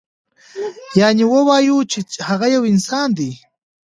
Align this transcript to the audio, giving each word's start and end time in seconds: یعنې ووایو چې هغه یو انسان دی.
یعنې 0.99 1.23
ووایو 1.33 1.77
چې 1.91 1.99
هغه 2.27 2.47
یو 2.55 2.63
انسان 2.71 3.07
دی. 3.17 3.31